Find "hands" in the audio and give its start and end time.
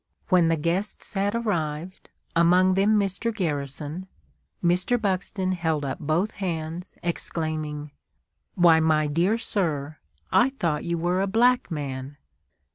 6.31-6.95